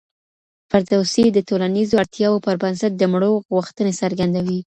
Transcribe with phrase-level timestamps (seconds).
[0.69, 4.59] فردوسي د ټولنیزو اړتیاوو پر بنسټ د مړو غوښتنې څرګندوي.